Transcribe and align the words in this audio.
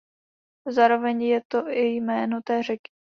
Zároveň 0.67 1.21
je 1.21 1.41
to 1.47 1.69
i 1.69 1.95
jméno 1.95 2.41
té 2.41 2.63
řeky. 2.63 2.91